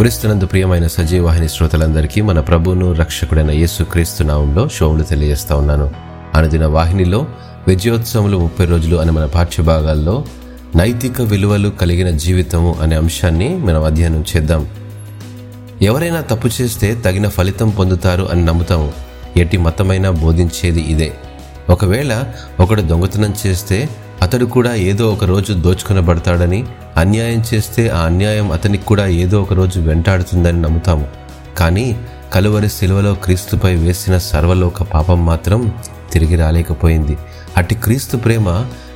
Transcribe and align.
క్రీస్తునందు 0.00 0.46
ప్రియమైన 0.46 0.86
సజీవాహిని 0.86 1.48
శ్రోతలందరికీ 1.48 2.20
మన 2.20 2.40
ప్రభువును 2.40 2.92
రక్షకుడైన 2.92 3.50
యేసు 3.50 3.82
క్రీస్తు 3.82 4.22
నామంలో 4.22 4.68
షోములు 4.68 5.02
తెలియజేస్తా 5.02 5.56
ఉన్నాను. 5.56 5.90
అనుదిన 6.34 6.66
వాహినిలో 6.66 7.26
విజయోత్సవములు 7.68 8.38
ముప్పై 8.38 8.64
రోజులు 8.64 8.96
అనే 8.96 9.10
మన 9.10 9.24
పాఠ్యభాగాల్లో 9.24 10.24
నైతిక 10.76 11.20
విలువలు 11.20 11.68
కలిగిన 11.68 12.10
జీవితము 12.10 12.76
అనే 12.82 12.96
అంశాన్ని 12.96 13.56
మనం 13.56 13.84
అధ్యయనం 13.84 14.24
చేద్దాం. 14.36 14.68
ఎవరైనా 15.82 16.20
తప్పు 16.20 16.48
చేస్తే 16.62 16.94
తగిన 16.94 17.28
ఫలితం 17.28 17.70
పొందుతారు 17.70 18.28
అని 18.32 18.44
నమ్ముతాము. 18.44 18.92
ఎట్టి 19.36 19.56
మతమైనా 19.56 20.10
బోధించేది 20.10 20.80
ఇదే. 20.80 21.12
ఒకవేళ 21.70 22.24
ఒకడు 22.60 22.82
దొంగతనం 22.82 23.34
చేస్తే 23.46 23.88
అతడు 24.30 24.44
కూడా 24.44 24.74
ఏదో 24.74 25.12
ఒక 25.12 25.24
రోజు 25.24 25.52
దోచుకొనబడతాడని 25.52 26.64
అన్యాయం 26.96 27.42
చేస్తే 27.54 27.88
ఆ 27.88 27.98
అన్యాయం 27.98 28.52
అతనికి 28.52 28.84
కూడా 28.84 29.06
ఏదో 29.06 29.42
ఒక 29.42 29.52
రోజు 29.52 29.80
వెంటాడుతుందని 29.80 30.62
నమ్ముతాము. 30.62 31.08
కానీ 31.58 32.00
కలువరి 32.32 32.68
శిలువలో 32.68 33.14
క్రీస్తుపై 33.14 33.74
వేసిన 33.74 34.18
సర్వలోక 34.18 34.82
పాపం 34.82 35.26
మాత్రం 35.26 35.72
తిరిగి 36.12 36.36
రాలేకపోయింది. 36.36 37.18
అట్టి 37.56 37.74
క్రీస్తు 37.74 38.16
ప్రేమ 38.16 38.48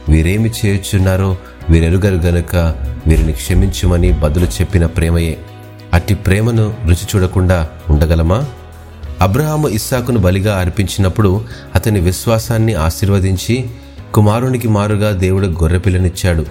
వీరేమి 0.08 0.50
చేయుచున్నారో 0.50 1.36
వీరెరుగరు 1.70 2.14
గనుక 2.14 2.56
వీరిని 3.06 3.32
క్షమించుమని 3.32 4.12
బదులు 4.12 4.44
చెప్పిన 4.44 4.86
ప్రేమయే. 4.86 5.38
అట్టి 5.92 6.14
ప్రేమను 6.14 6.74
రుచి 6.84 7.06
చూడకుండా 7.16 7.68
ఉండగలమా? 7.90 8.44
అబ్రహాము 9.20 9.68
ఇస్సాకును 9.68 10.18
బలిగా 10.18 10.58
అర్పించినప్పుడు 10.58 11.44
అతని 11.74 12.00
విశ్వాసాన్ని 12.00 12.74
ఆశీర్వదించి 12.74 13.70
కుమారునికి 14.14 14.68
మారుగా 14.68 15.10
దేవుడు 15.10 15.46
గొర్రెపిల్లనిచ్చాడు 15.46 16.46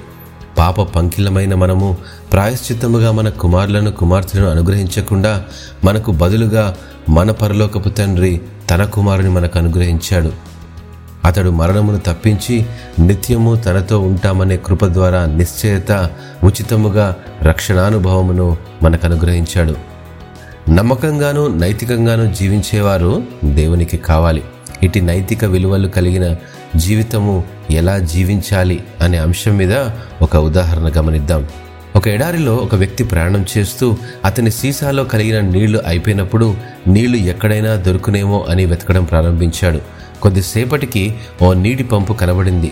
పాప 0.57 0.81
పంకిలమైన 0.81 1.55
మనము 1.55 1.97
ప్రాయశ్చిత్తముగా 2.33 3.11
మన 3.11 3.29
కుమారులను 3.29 3.91
కుమార్తెలను 3.91 4.49
అనుగ్రహించకుండా 4.49 5.43
మనకు 5.85 6.11
బదులుగా 6.11 6.75
మన 7.09 7.31
పరలోకపు 7.31 7.89
తండ్రి 7.89 8.41
తన 8.69 8.85
కుమారుని 8.85 9.29
మనకు 9.29 9.59
అనుగ్రహించాడు. 9.59 10.31
అతడు 11.25 11.49
మరణమును 11.49 11.99
తప్పించి 11.99 12.65
నిత్యము 12.99 13.55
తనతో 13.55 13.99
ఉంటామనే 13.99 14.57
కృప 14.57 14.85
ద్వారా 14.85 15.25
నిశ్చయత 15.25 16.09
ఉచితముగా 16.43 17.15
రక్షణానుభవమును 17.41 18.57
మనకు 18.83 19.05
అనుగ్రహించాడు. 19.05 19.75
నమ్మకంగాను 20.71 21.47
నైతికంగాను 21.47 22.33
జీవించేవారు 22.33 23.23
దేవునికి 23.45 23.97
కావాలి. 23.97 24.43
ఇటు 24.83 24.99
నైతిక 24.99 25.45
విలువలు 25.45 25.87
కలిగిన 25.87 26.35
జీవితము 26.75 27.43
ఎలా 27.71 27.97
జీవించాలి 27.97 28.83
అనే 29.01 29.17
అంశం 29.17 29.57
మీద 29.57 29.85
ఒక 30.21 30.35
ఉదాహరణ 30.35 30.91
గమనిద్దాం. 30.97 31.47
ఒక 31.95 32.07
ఎడారిలో 32.07 32.55
ఒక 32.55 32.75
వ్యక్తి 32.75 33.03
ప్రయాణం 33.03 33.45
చేస్తూ 33.57 33.97
అతని 34.25 34.51
సీసాలో 34.51 35.03
కలిగిన 35.03 35.39
నీళ్ళు 35.39 35.83
అయిపోయినప్పుడు 35.87 36.55
నీళ్ళు 36.87 37.17
ఎక్కడైనా 37.17 37.75
దొరుకునేమో 37.75 38.45
అని 38.49 38.65
వెతకడం 38.65 39.03
ప్రారంభించాడు. 39.03 39.79
కొద్దిసేపటికి 40.21 41.15
ఓ 41.41 41.53
నీటి 41.53 41.83
పంపు 41.83 42.13
కనబడింది. 42.13 42.71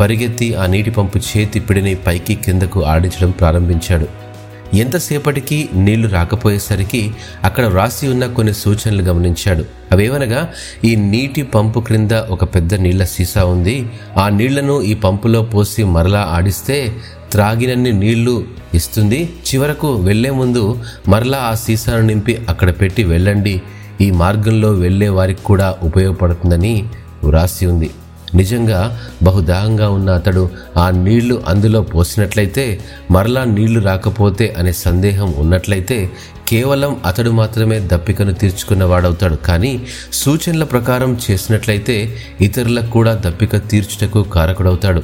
పరిగెత్తి 0.00 0.54
ఆ 0.54 0.66
నీటి 0.66 0.90
పంపు 0.90 1.18
చేతి 1.18 1.60
పిడిని 1.60 1.94
పైకి 1.94 2.34
కిందకు 2.34 2.84
ఆడించడం 2.84 3.30
ప్రారంభించాడు. 3.30 4.29
ఎంతసేపటికి 4.74 5.68
నీళ్ళు 5.74 6.08
రాకపోయేసరికి 6.08 7.12
అక్కడ 7.44 7.64
వ్రాసి 7.64 8.08
ఉన్న 8.08 8.26
కొన్ని 8.26 8.54
సూచనలు 8.54 9.02
గమనించాడు. 9.02 9.64
అవేవనగా 9.92 10.48
ఈ 10.84 10.96
నీటి 10.96 11.42
పంపు 11.42 11.80
క్రింద 11.80 12.12
ఒక 12.12 12.44
పెద్ద 12.44 12.74
నీళ్ళ 12.74 13.04
సీసా 13.04 13.44
ఉంది. 13.44 13.86
ఆ 14.16 14.28
నీళ్ళను 14.28 14.82
ఈ 14.82 14.94
పంపులో 14.94 15.42
పోసి 15.42 15.84
మరలా 15.84 16.28
ఆడిస్తే 16.30 16.96
త్రాగినన్ని 17.32 17.92
నీళ్ళు 17.92 18.44
ఇస్తుంది. 18.74 19.32
చివరకు 19.54 19.96
వెళ్ళే 19.96 20.30
ముందు 20.30 20.78
మరలా 21.08 21.38
ఆ 21.38 21.54
సీసాను 21.54 22.02
నింపి 22.02 22.38
అక్కడ 22.48 22.70
పెట్టి 22.70 23.04
వెళ్ళండి. 23.04 23.62
ఈ 24.00 24.10
మార్గంలో 24.10 24.72
వెళ్ళే 24.72 25.08
వారికి 25.08 25.42
కూడా 25.42 25.76
ఉపయోగపడుతుందని 25.82 26.84
వ్రాసి 27.24 27.66
ఉంది. 27.66 27.90
నిజంగా 28.34 29.00
బహుదాహంగా 29.22 29.90
ఉన్న 29.90 30.10
అతడు 30.10 30.50
ఆ 30.76 30.90
నీళ్ళు 30.90 31.42
అందులో 31.48 31.80
పోసినట్లయితే 31.80 32.80
మరలా 33.10 33.44
నీళ్ళు 33.44 33.80
రాకపోతే 33.80 34.54
అనే 34.58 34.72
సందేహం 34.72 35.34
ఉన్నట్లయితే 35.36 36.10
కేవలం 36.48 37.00
అతడు 37.06 37.30
మాత్రమే 37.30 37.80
దప్పికను 37.80 38.32
తీర్చుకున్న 38.32 38.84
వాడవుతాడు 38.84 39.34
కానీ 39.36 39.82
సూచనల 40.12 40.64
ప్రకారం 40.64 41.18
చేసినట్లయితే 41.30 42.16
ఇతరులకు 42.40 42.86
కూడా 42.86 43.20
దప్పిక 43.26 43.56
తీర్చుటకు 43.68 44.22
కారకుడవుతాడు. 44.22 45.02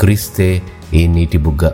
క్రీస్తే 0.00 0.62
ఈ 0.94 1.06
నీటి 1.06 1.38
బుగ్గ. 1.38 1.70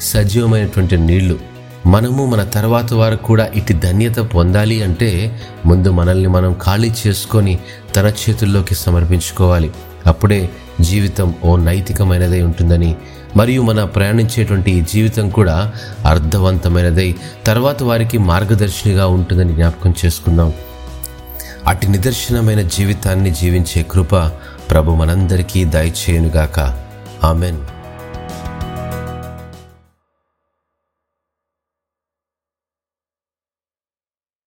సజీవమైనటువంటి 0.00 0.96
నీళ్ళు. 0.96 1.38
మనము 1.86 2.26
మన 2.26 2.42
తర్వాత 2.42 2.94
వారు 2.94 3.16
కూడా 3.16 3.50
ఇటు 3.54 3.72
ధన్యత 3.72 4.16
పొందాలి 4.16 4.82
అంటే 4.82 5.40
ముందు 5.66 5.88
మనల్ని 5.88 6.28
మనం 6.28 6.56
ఖాళీ 6.64 6.92
చేసుకొని 7.06 7.58
తన 7.96 8.06
చేతుల్లోకి 8.06 8.74
సమర్పించుకోవాలి. 8.74 9.70
అప్పుడే 10.06 10.50
జీవితం 10.80 11.34
ఓ 11.44 11.56
నైతికమైనదై 11.56 12.42
ఉంటుందని 12.42 12.96
మరియు 13.36 13.62
మన 13.62 13.84
ప్రయాణించేటువంటి 13.84 14.86
జీవితం 14.92 15.28
కూడా 15.28 15.72
అర్థవంతమైనదై 16.06 17.14
తర్వాత 17.46 17.82
వారికి 17.82 18.18
మార్గదర్శినిగా 18.18 19.06
ఉంటుందని 19.06 19.52
జ్ఞాపకం 19.52 19.94
చేసుకుందాం 20.04 20.52
అటు 21.66 21.86
నిదర్శనమైన 21.86 22.60
జీవితాన్ని 22.60 23.30
జీవించే 23.30 23.86
కృప 23.90 24.16
ప్రభు 24.70 24.90
మనందరికీ 24.90 25.64
దయచేయునుగాక. 25.64 26.84
ఆమెన్. 27.24 27.58